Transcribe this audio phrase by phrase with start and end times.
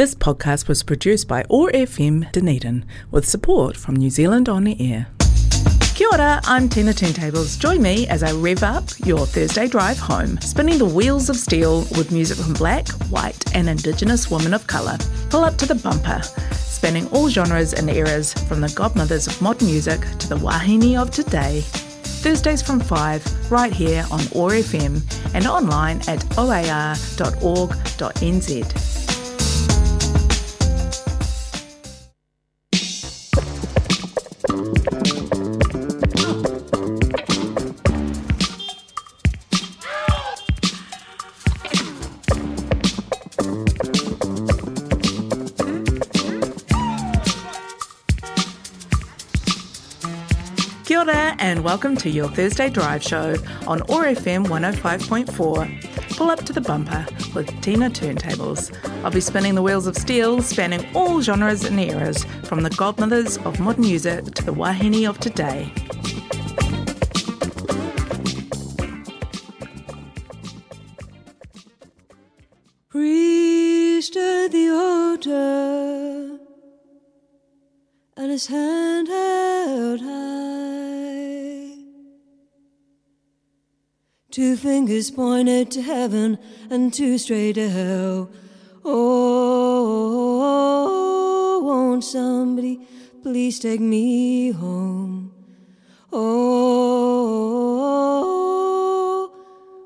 [0.00, 5.08] This podcast was produced by OAR FM Dunedin with support from New Zealand On Air.
[5.94, 7.58] Kia ora, I'm Tina Turntables.
[7.58, 11.80] Join me as I rev up your Thursday drive home, spinning the wheels of steel
[11.98, 14.96] with music from black, white, and Indigenous women of colour.
[15.28, 16.22] Pull up to the bumper,
[16.54, 21.10] spanning all genres and eras from the godmothers of modern music to the wahine of
[21.10, 21.60] today.
[21.60, 25.02] Thursdays from 5, right here on OAR FM
[25.34, 27.00] and online at oar.org.nz.
[51.50, 53.34] and welcome to your Thursday Drive Show
[53.66, 56.16] on OAR FM 105.4.
[56.16, 57.04] Pull up to the bumper
[57.34, 58.72] with Tina Turntables.
[59.02, 63.36] I'll be spinning the wheels of steel, spanning all genres and eras, from the godmothers
[63.38, 65.72] of modern music to the wahine of today.
[72.90, 76.38] Priest at the altar,
[78.16, 81.09] and his hand held high.
[84.40, 86.38] Two fingers pointed to heaven
[86.70, 88.30] and two straight to hell.
[88.82, 89.10] Oh,
[91.62, 92.80] won't somebody
[93.22, 95.34] please take me home?
[96.10, 96.30] Oh,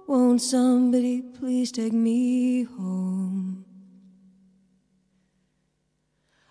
[0.06, 3.64] won't somebody please take me home?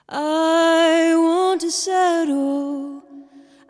[0.10, 3.02] I want to settle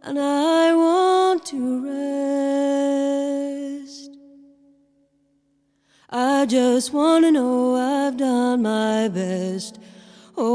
[0.02, 2.23] and I want to rest.
[6.44, 9.80] I just want to know I've done my best.
[10.36, 10.52] Oh,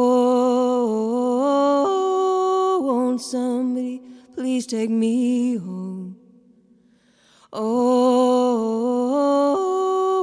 [2.82, 4.02] won't somebody
[4.34, 6.18] please take me home?
[7.54, 7.64] Oh,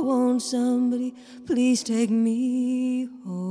[0.06, 1.16] won't somebody
[1.48, 3.45] please take me home?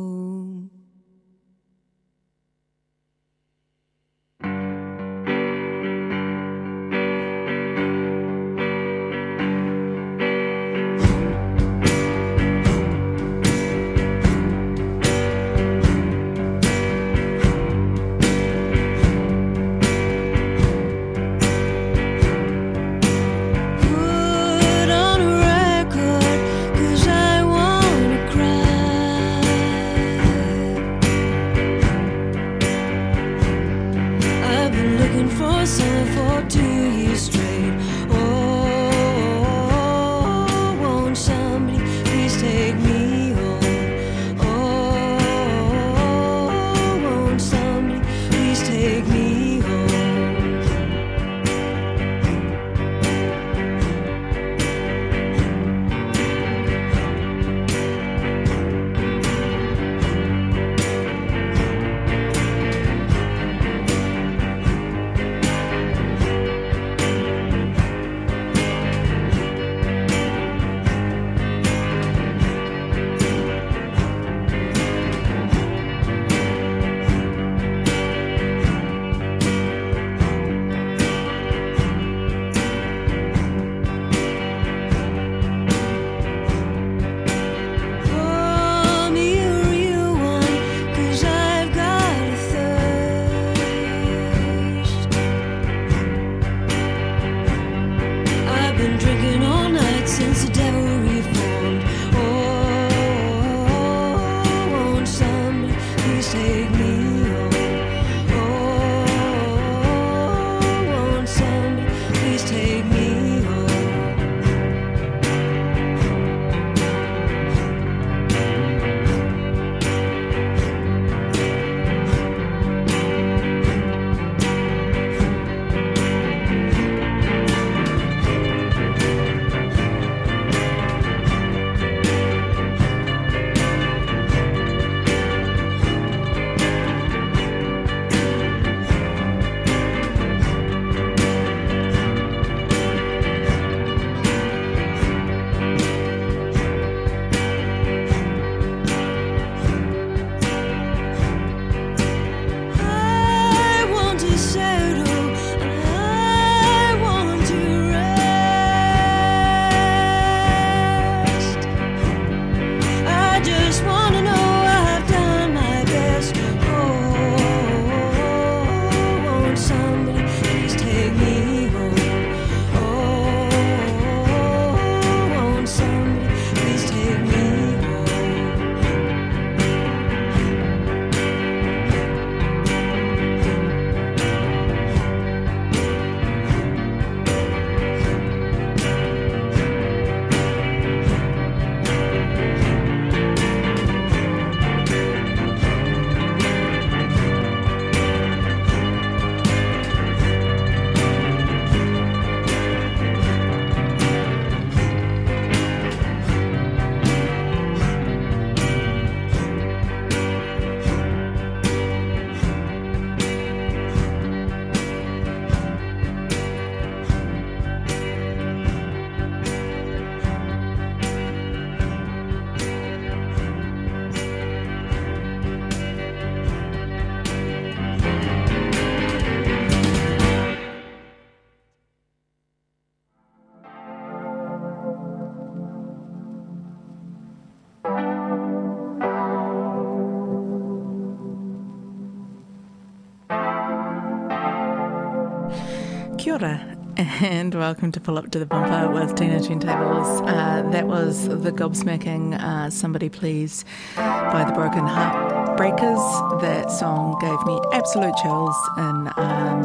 [247.55, 250.27] Welcome to Pull Up to the Bumper with Tina Turntables.
[250.27, 253.65] Uh, that was the gobsmacking uh, Somebody Please
[253.95, 256.01] by the Broken Heart Breakers.
[256.43, 259.65] That song gave me absolute chills in um,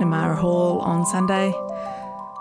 [0.00, 1.52] Namara Hall on Sunday.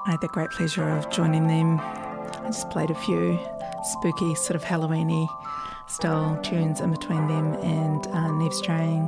[0.05, 1.79] I had the great pleasure of joining them.
[1.79, 3.39] I just played a few
[3.83, 5.27] spooky, sort of Halloweeny
[5.87, 9.03] style tunes in between them and uh, Neve Straying.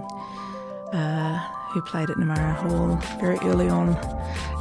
[0.93, 3.89] Uh, who played at Namara Hall very early on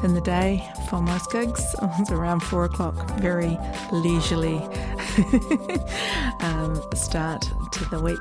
[0.05, 1.75] in the day for most gigs.
[1.83, 3.59] It was around four o'clock, very
[3.91, 4.57] leisurely
[6.41, 7.43] um, start
[7.73, 8.19] to the week.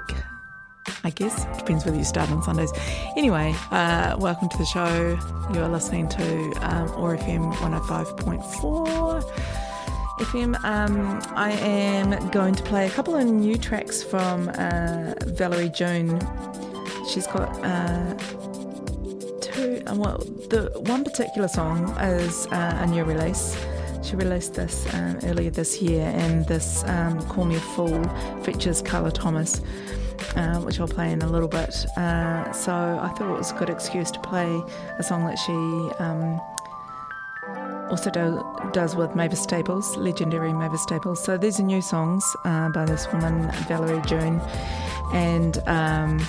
[1.04, 2.72] I guess depends whether you start on Sundays.
[3.16, 5.18] Anyway, uh, welcome to the show.
[5.54, 9.24] You are listening to um, OAR FM 105.4.
[10.20, 10.62] FM.
[10.66, 16.20] Um, I am going to play a couple of new tracks from uh, Valerie June.
[17.10, 18.16] She's got uh,
[19.60, 20.18] uh, well,
[20.50, 23.58] the one particular song is uh, a new release.
[24.02, 28.04] She released this um, earlier this year, and this um, Call Me a Fool
[28.44, 29.62] features Carla Thomas,
[30.36, 31.86] uh, which I'll play in a little bit.
[31.98, 34.62] Uh, so I thought it was a good excuse to play
[34.98, 35.52] a song that she
[36.02, 36.40] um,
[37.92, 41.24] also do, does with Mavis Staples, legendary Mavis Staples.
[41.24, 44.40] So these are new songs uh, by this woman, Valerie June,
[45.14, 46.20] and um,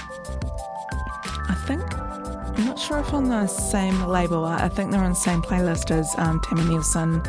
[1.48, 1.84] I think
[2.60, 4.44] I'm not sure if on the same label.
[4.44, 7.26] I think they're on the same playlist as um, Tami Neilson,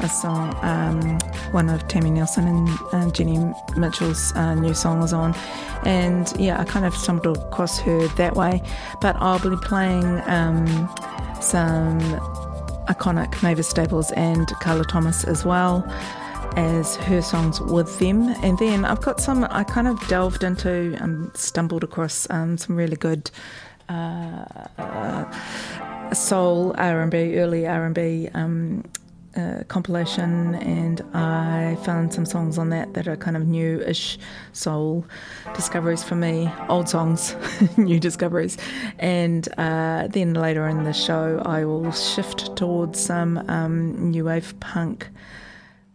[0.00, 1.18] a song, um,
[1.50, 5.34] one of Tami Neilson and uh, Jenny Mitchell's uh, new song was on.
[5.84, 8.62] And yeah, I kind of stumbled across her that way.
[9.00, 10.68] But I'll be playing um,
[11.40, 11.98] some
[12.86, 15.84] iconic Mavis Staples and Carla Thomas as well
[16.56, 18.28] as her songs with them.
[18.44, 22.76] And then I've got some, I kind of delved into and stumbled across um, some
[22.76, 23.32] really good
[26.14, 28.84] soul R&B, early R&B um,
[29.36, 34.18] uh, compilation, and I found some songs on that that are kind of new-ish
[34.52, 35.04] soul
[35.54, 37.36] discoveries for me, old songs,
[37.76, 38.58] new discoveries,
[38.98, 44.58] and uh, then later in the show I will shift towards some um, new wave
[44.58, 45.08] punk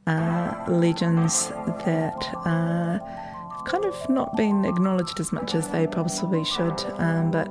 [0.07, 1.49] uh, legends
[1.85, 7.31] that uh, have kind of not been acknowledged as much as they possibly should, um,
[7.31, 7.49] but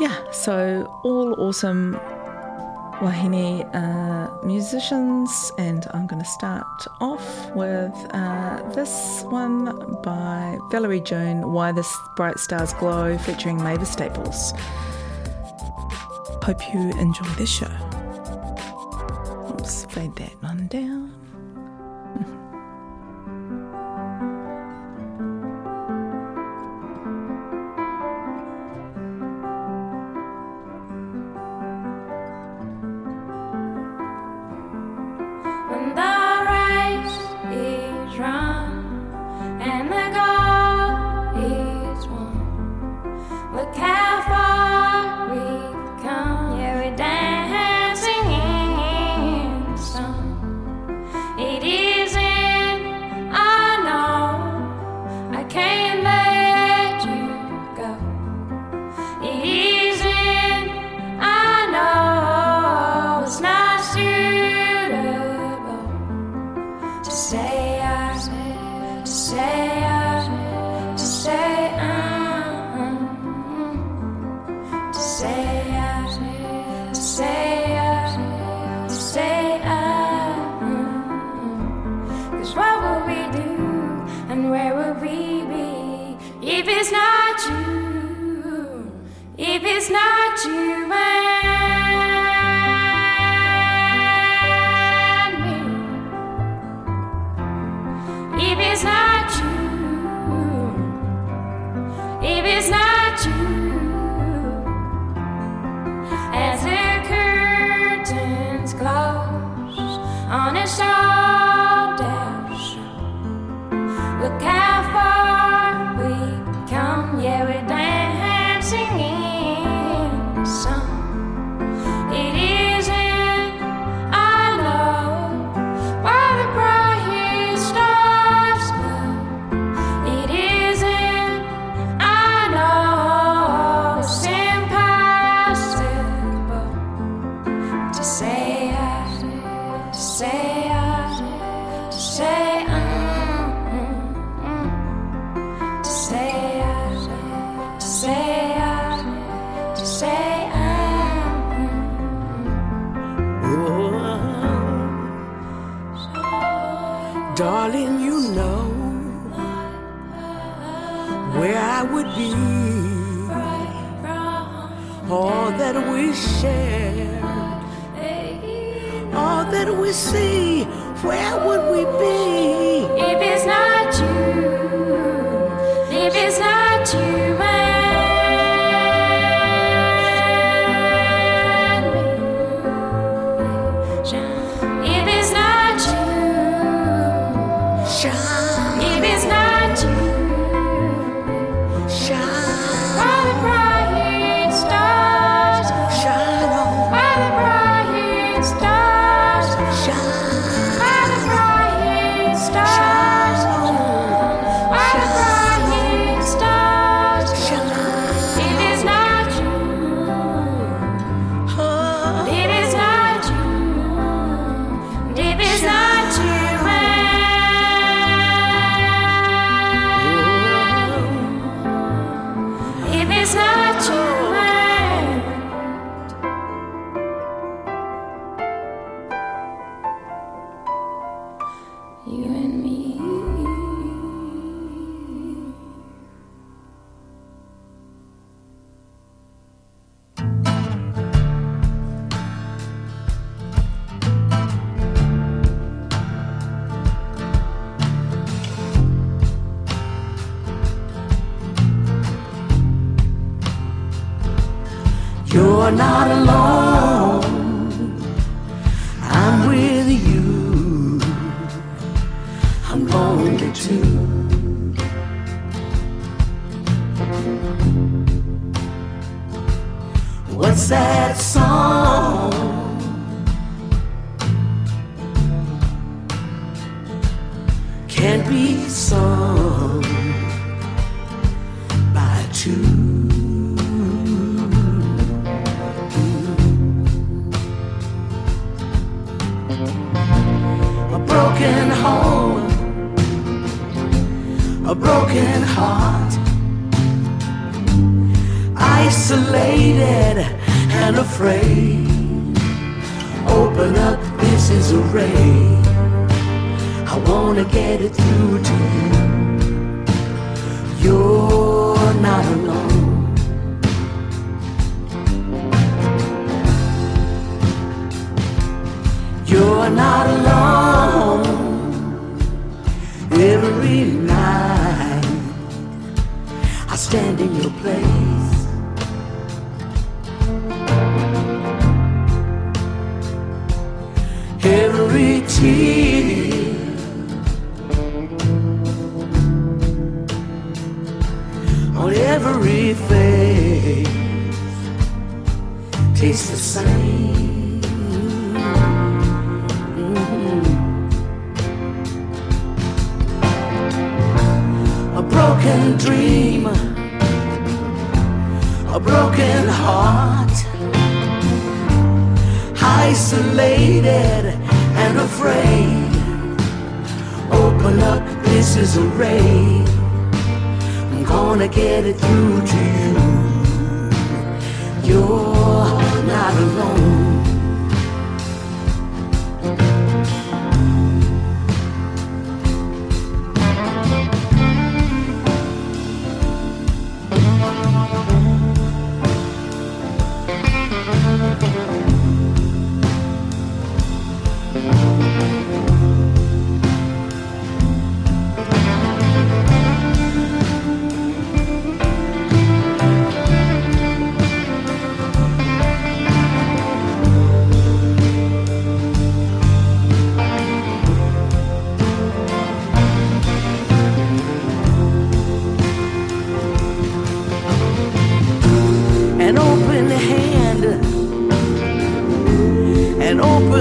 [0.00, 1.98] yeah, so all awesome
[3.00, 11.00] Wahine uh, musicians, and I'm going to start off with uh, this one by Valerie
[11.00, 11.84] June Why the
[12.16, 14.52] Bright Stars Glow, featuring Mavis Staples.
[16.42, 17.72] Hope you enjoy this show.
[19.50, 21.23] Oops, fade that one down.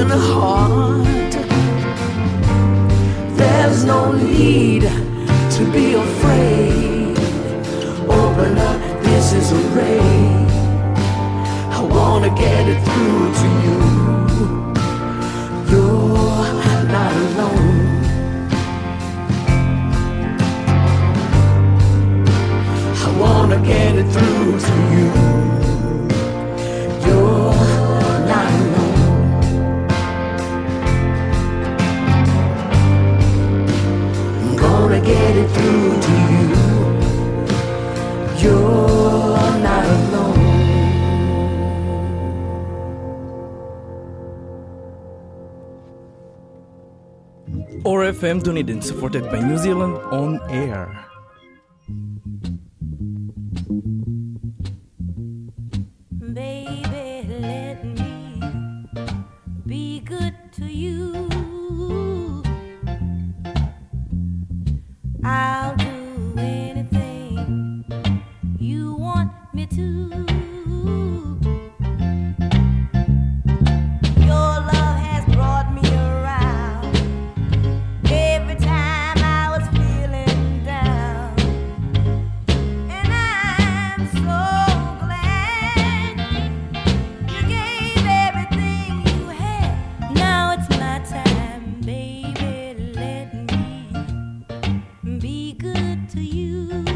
[0.03, 0.62] An open heart.
[48.33, 51.12] I'm Dunedin, supported by New Zealand On Air.
[96.13, 96.92] to you.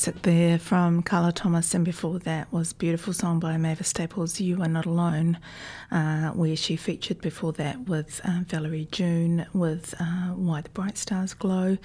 [0.00, 4.62] classic there from Carla Thomas, and before that was beautiful song by Mavis Staples, "You
[4.62, 5.36] Are Not Alone,"
[5.90, 10.96] uh, where she featured before that with uh, Valerie June with uh, "Why the Bright
[10.96, 11.76] Stars Glow,"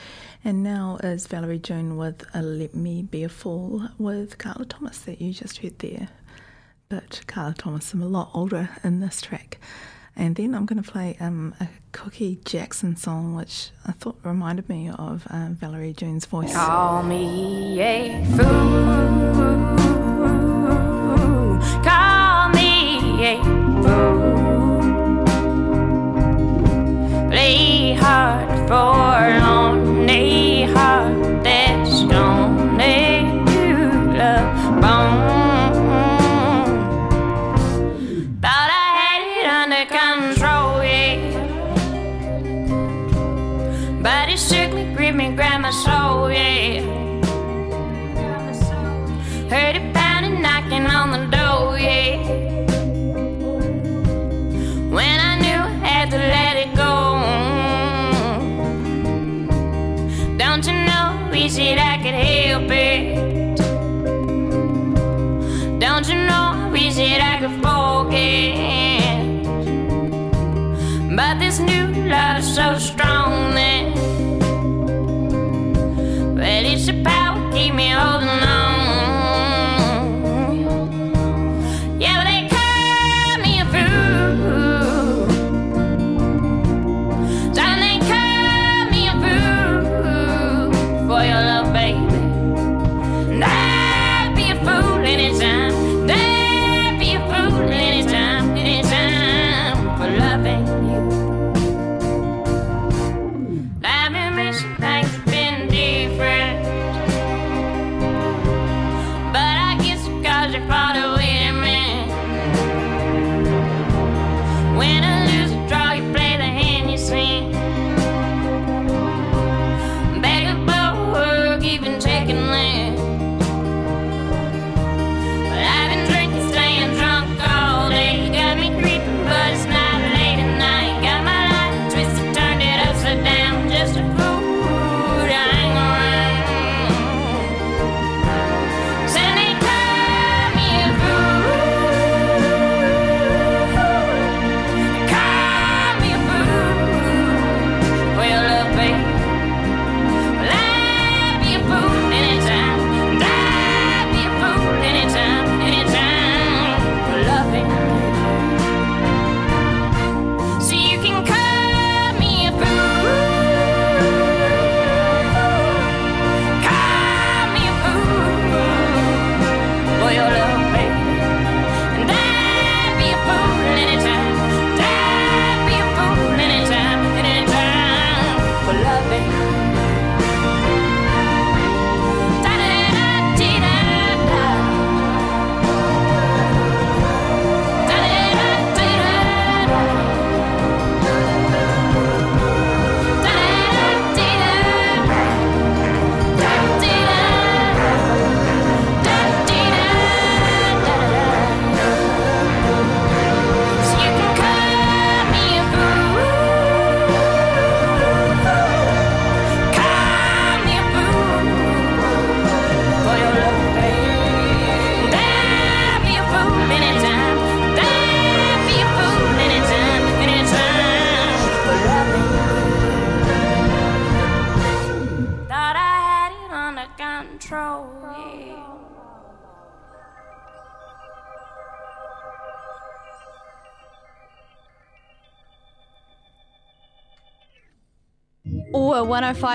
[0.45, 4.99] and now is Valerie June with uh, "Let Me Be a Fool" with Carla Thomas
[4.99, 6.07] that you just heard there.
[6.87, 9.59] But Carla Thomas, I'm a lot older in this track.
[10.17, 14.69] And then I'm going to play um, a Cookie Jackson song, which I thought reminded
[14.69, 16.53] me of uh, Valerie June's voice.
[16.53, 18.45] Call me a fool.
[21.83, 23.43] Call me a
[23.83, 25.25] fool.
[27.29, 29.84] Play hard for long.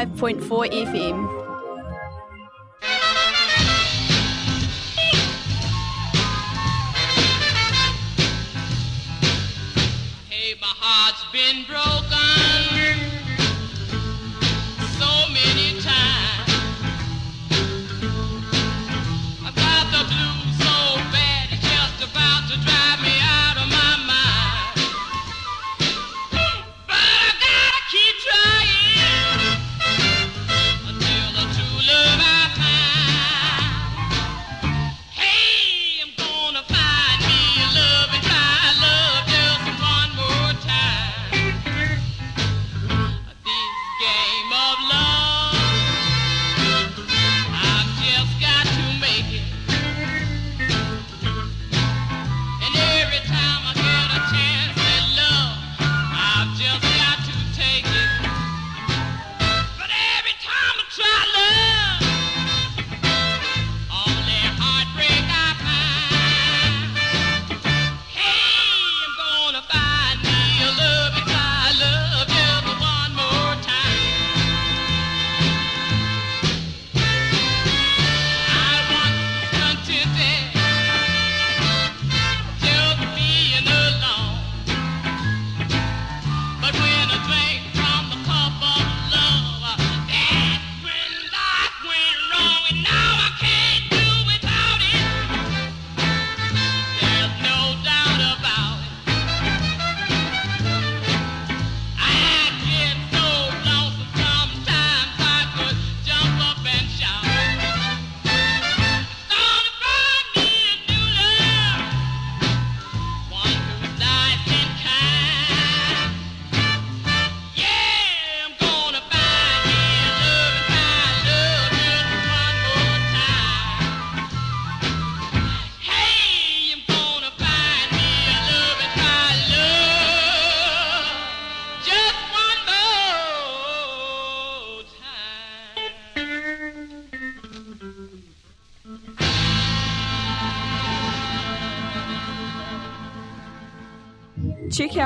[0.07, 1.30] 105.4 FM.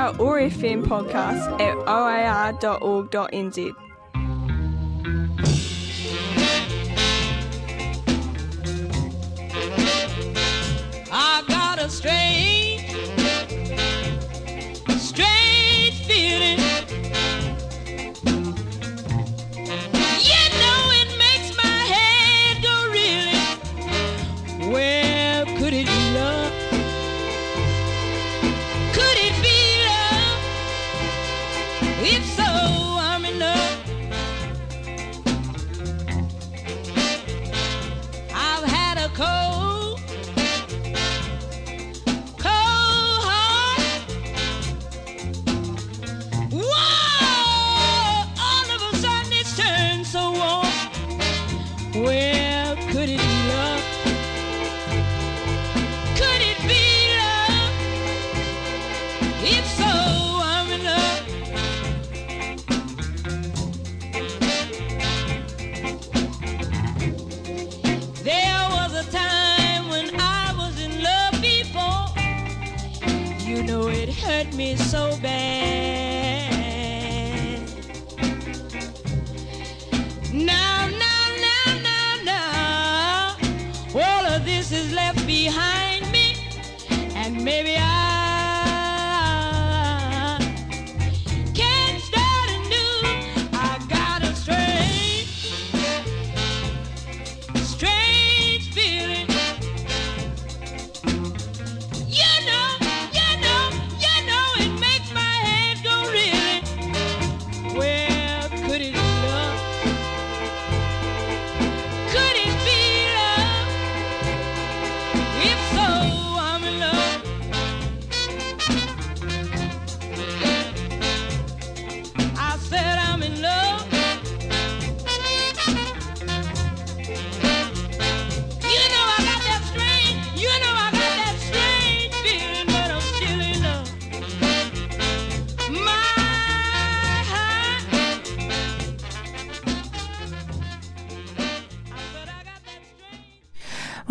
[0.05, 3.84] Out OAR FM podcast at oar.org.nz.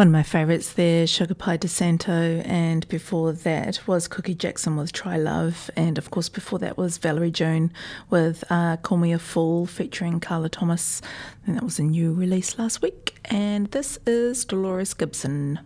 [0.04, 4.92] One of my favourites there, Sugar Pie DeSanto, and before that was Cookie Jackson with
[4.92, 7.72] Try Love, and of course before that was Valerie June
[8.10, 11.00] with uh, Call Me a Fool featuring Carla Thomas,
[11.46, 13.14] and that was a new release last week.
[13.24, 15.60] And this is Dolores Gibson.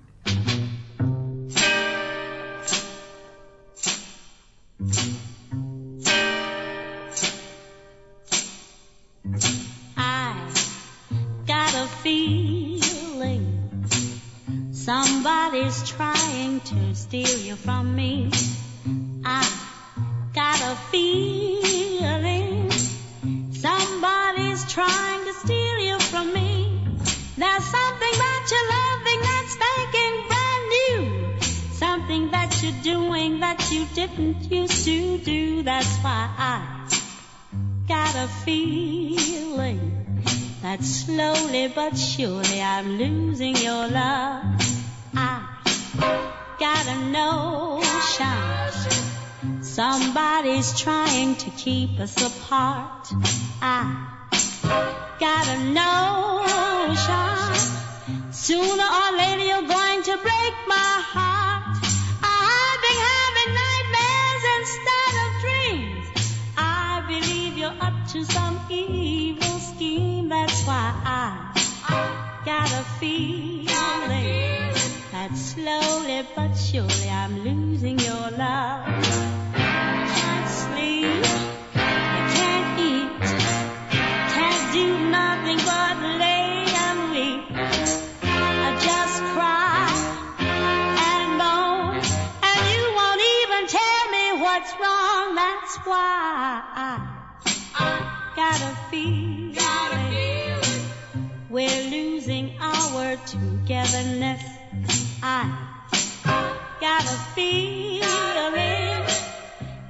[15.18, 18.30] Somebody's trying to steal you from me.
[19.24, 19.42] I
[20.32, 22.70] got a feeling
[23.50, 26.80] somebody's trying to steal you from me.
[27.36, 30.96] There's something about your loving that's spanking brand new.
[31.72, 35.64] Something that you're doing that you didn't used to do.
[35.64, 36.62] That's why I
[37.88, 40.22] got a feeling
[40.62, 44.77] that slowly but surely I'm losing your love.
[45.98, 48.48] Got a notion
[49.78, 53.08] somebody's trying to keep us apart.
[53.62, 53.84] I
[55.20, 56.32] got a notion
[58.32, 61.78] sooner or later you're going to break my heart.
[62.22, 66.06] I've been having nightmares instead of dreams.
[66.56, 70.28] I believe you're up to some evil scheme.
[70.28, 73.57] That's why I got a feeling
[75.58, 78.86] slowly but surely I'm losing your love.
[80.18, 81.24] Can't sleep,
[81.74, 83.26] can't eat,
[84.34, 87.44] can't do nothing but lay and weep.
[88.22, 89.90] I just cry
[91.10, 91.94] and moan,
[92.50, 95.26] and you won't even tell me what's wrong.
[95.42, 96.94] That's why I
[98.36, 99.38] got a feeling
[101.50, 104.57] we're losing our togetherness.
[105.22, 105.50] I
[106.80, 107.98] got a feeling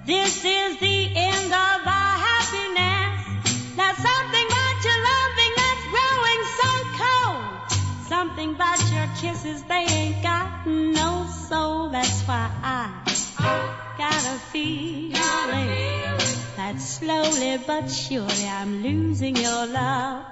[0.06, 3.44] this is the end of our happiness.
[3.76, 8.08] There's something about your loving that's growing so cold.
[8.08, 11.90] Something about your kisses, they ain't got no soul.
[11.90, 12.90] That's why I
[13.98, 15.12] got a feeling
[16.56, 20.24] that slowly but surely I'm losing your love.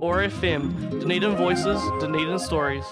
[0.00, 2.86] OAR FM, Dunedin Voices, Dunedin Stories.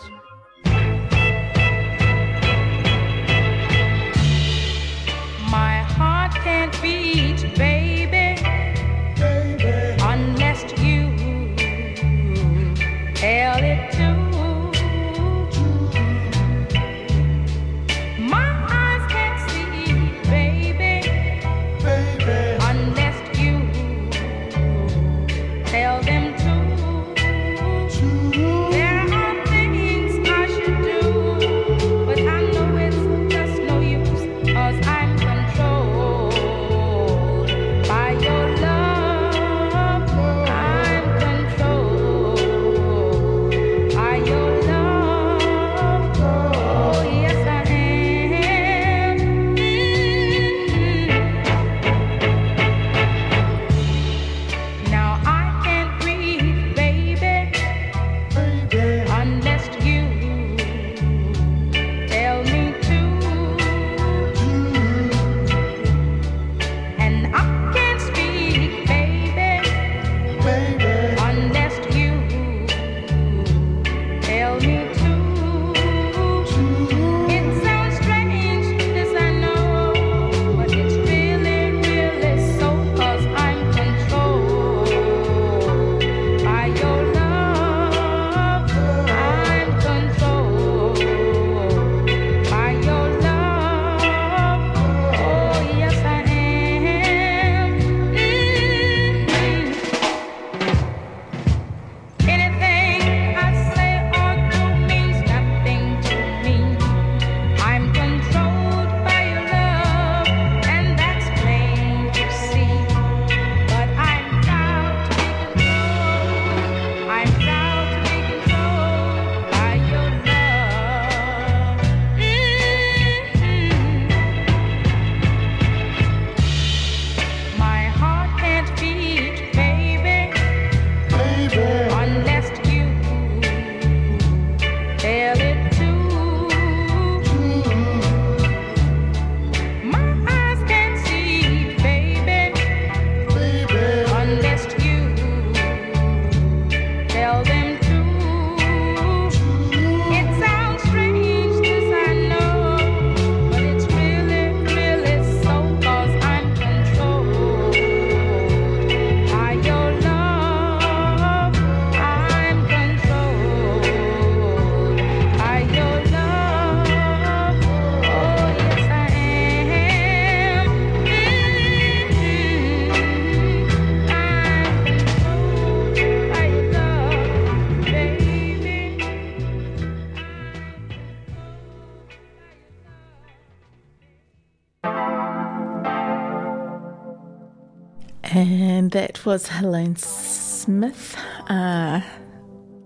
[189.29, 191.15] was Helene Smith.
[191.51, 192.01] Uh,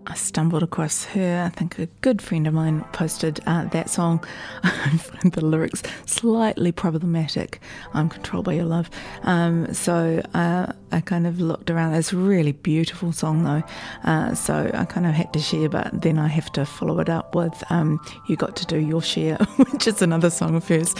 [0.08, 1.44] I stumbled across her.
[1.46, 4.24] I think a good friend of mine posted uh, that song.
[5.22, 7.60] The lyrics slightly problematic.
[7.94, 8.90] I'm controlled by your love.
[9.22, 11.94] Um, so uh, I kind of looked around.
[11.94, 13.62] It's a really beautiful song, though.
[14.02, 17.08] Uh, so I kind of had to share, but then I have to follow it
[17.08, 19.36] up with um, You Got to Do Your Share,
[19.70, 20.92] which is another song of hers.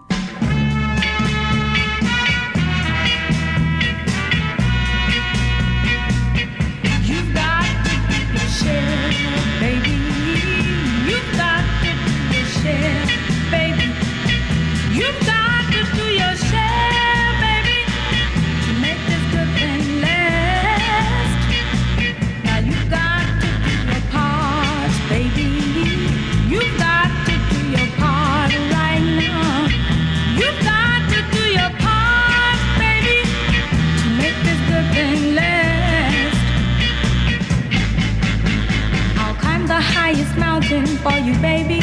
[41.26, 41.80] you, baby.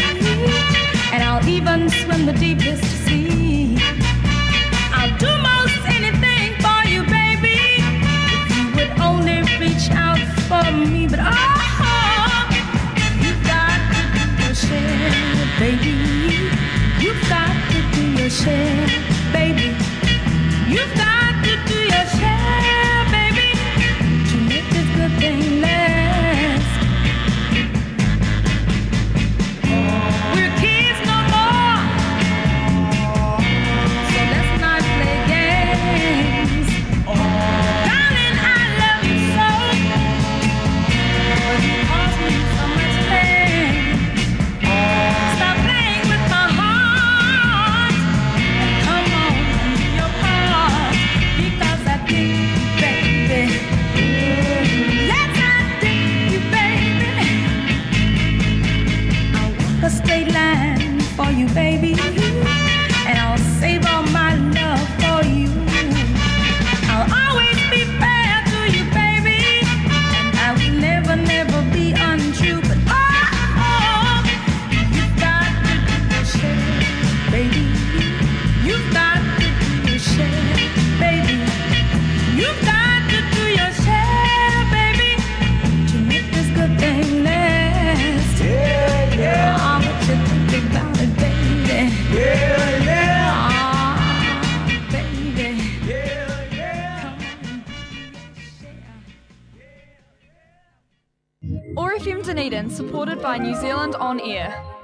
[1.11, 2.56] And I'll even swim the deep
[60.07, 62.26] straight line for you, baby.
[102.77, 104.76] supported by New Zealand On Air.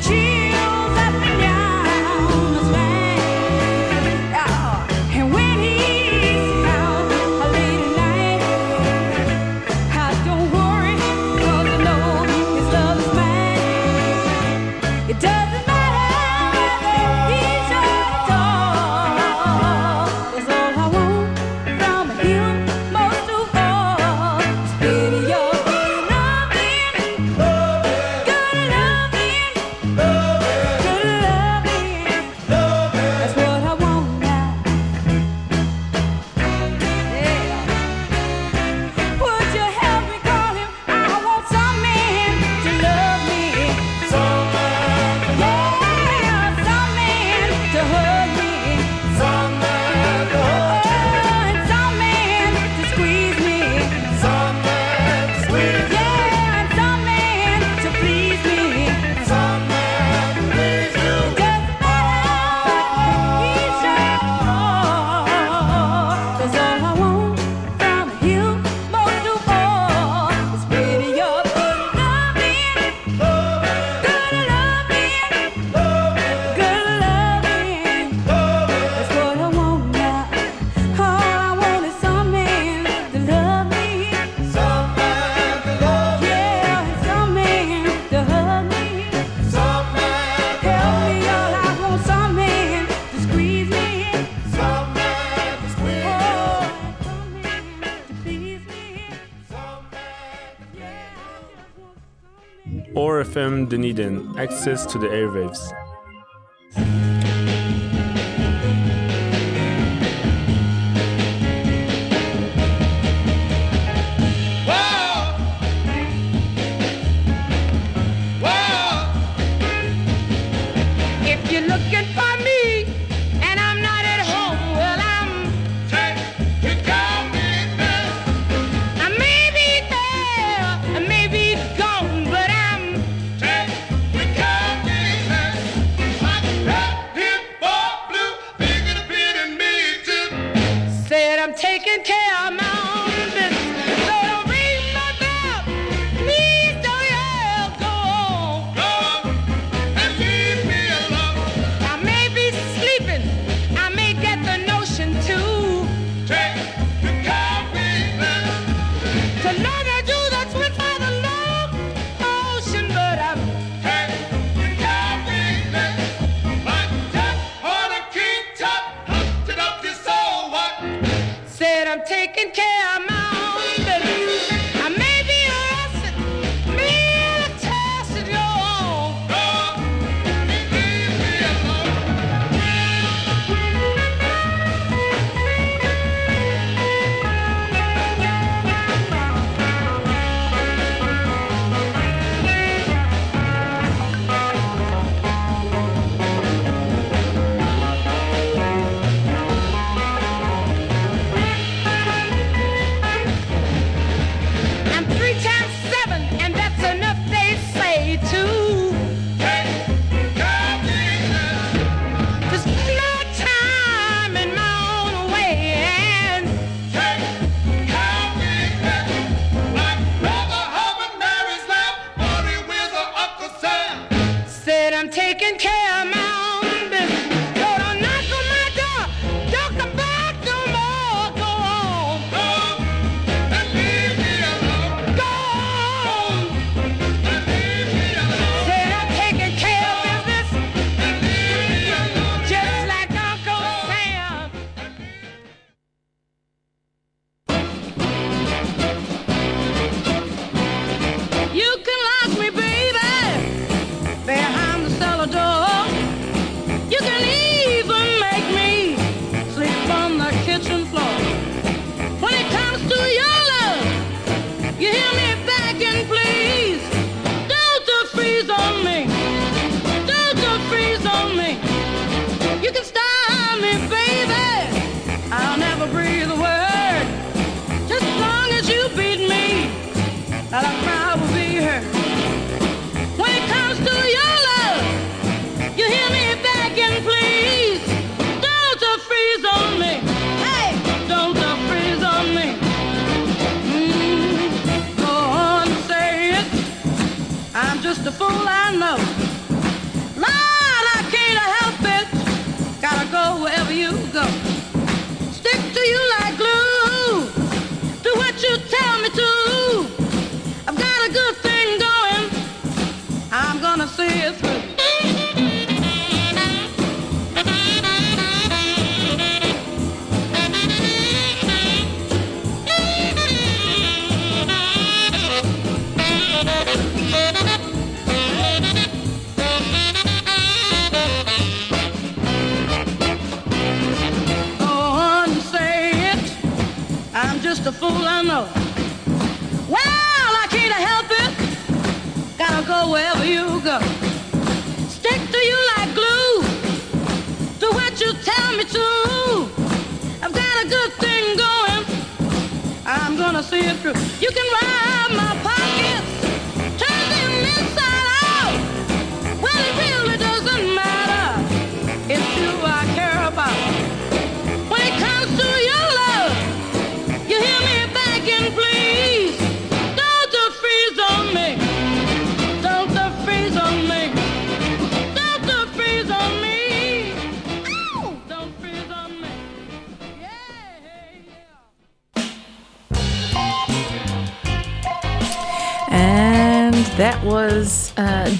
[0.00, 0.27] cheese.
[103.68, 105.72] Dunedin, access to the airwaves.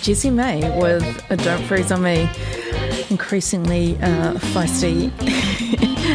[0.08, 2.30] Jessie May with a Don't Freeze on Me.
[3.10, 5.10] Increasingly uh, feisty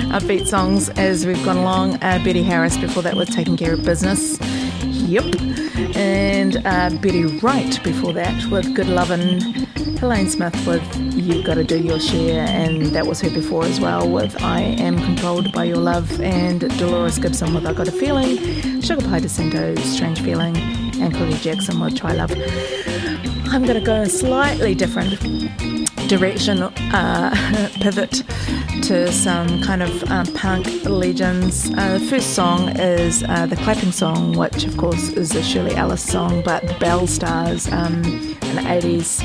[0.09, 2.01] upbeat songs as we've gone along.
[2.01, 4.39] Uh, Betty Harris before that was Taking Care of Business.
[4.81, 5.35] Yep.
[5.95, 9.39] and uh, Betty Wright before that with Good Lovin',
[9.99, 10.81] Helene Smith with
[11.15, 14.97] You've Gotta Do Your Share, and that was her before as well with I Am
[14.97, 19.77] Controlled by Your Love, and Dolores Gibson with I Got a Feeling, Sugar Pie DeSanto,
[19.77, 20.57] Strange Feeling,
[20.99, 22.31] and Cookie Jackson with Try Love.
[23.53, 25.19] I'm going to go a slightly different
[26.09, 28.23] direction, uh, pivot
[28.81, 31.71] to some kind of uh, punk legends.
[31.77, 35.75] Uh, the first song is uh, the Clapping Song, which of course is a Shirley
[35.75, 38.03] Ellis song, but the Belle Stars, um,
[38.41, 39.21] an 80s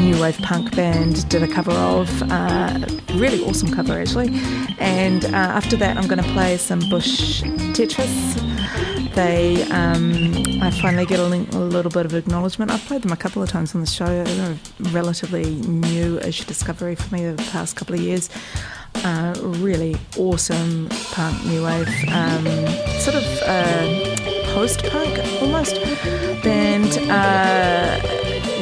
[0.00, 2.22] new wave punk band, did a cover of.
[2.24, 4.30] Uh, really awesome cover, actually.
[4.80, 8.99] And uh, after that, I'm going to play some Bush Tetras.
[9.14, 10.12] They, um,
[10.62, 12.70] I finally get a, link, a, little bit of acknowledgement.
[12.70, 14.06] I've played them a couple of times on the show.
[14.24, 14.56] They're
[14.92, 18.30] relatively new-ish discovery for me over the past couple of years.
[19.02, 22.44] Uh, really awesome punk new wave, um,
[22.98, 24.16] sort of uh,
[24.52, 25.76] post-punk almost
[26.42, 27.98] band uh,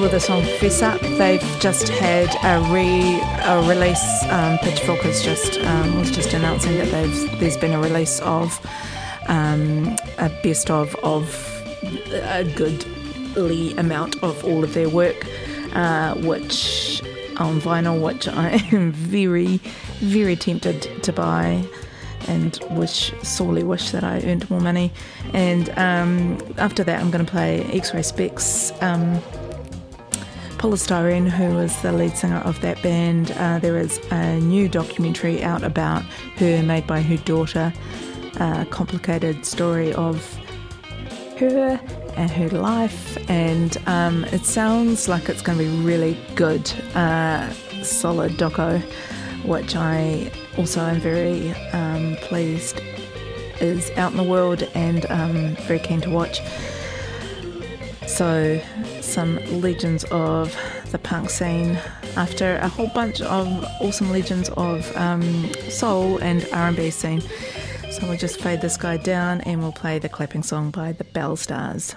[0.01, 4.25] with the song "Fess Up." They've just had a re a release.
[4.29, 8.61] Um, Pitchfork has just um, was just announcing that they've there's been a release of
[9.29, 11.45] um, a best of of
[12.13, 15.27] a goodly amount of all of their work,
[15.75, 17.03] uh, which
[17.39, 19.59] on vinyl, which I am very,
[19.99, 21.65] very tempted to buy
[22.27, 24.93] and wish sorely wish that I earned more money.
[25.33, 28.83] And um, after that, I'm going to play X-Ray Spex.
[28.83, 29.23] Um,
[30.59, 34.69] Poly Styrene, who was the lead singer of that band, uh, there is a new
[34.69, 36.03] documentary out about
[36.37, 37.73] her made by her daughter.
[38.41, 40.23] A complicated story of
[41.39, 41.81] her
[42.17, 47.51] and her life, and um, it sounds like it's going to be really good, uh,
[47.83, 48.81] solid doco,
[49.45, 52.81] which I also am very um, pleased
[53.61, 56.41] is out in the world and um, very keen to watch.
[58.07, 58.61] So,
[59.01, 60.57] some legends of
[60.91, 61.79] the punk scene
[62.17, 63.47] after a whole bunch of
[63.81, 67.23] awesome legends of um, soul and R&B scene.
[67.99, 71.03] So we'll just fade this guy down and we'll play the clapping song by the
[71.03, 71.97] Belle Stars.